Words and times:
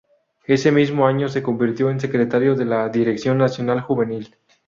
Ese 0.47 0.71
mismo 0.71 1.05
año 1.05 1.29
se 1.29 1.43
convirtió 1.43 1.91
en 1.91 1.99
secretario 1.99 2.55
de 2.55 2.65
la 2.65 2.89
dirección 2.89 3.37
Nacional 3.37 3.81
Juvenil. 3.81 4.35